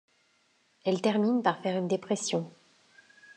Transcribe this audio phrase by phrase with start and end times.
[0.83, 2.51] Elle termine par faire une dépression.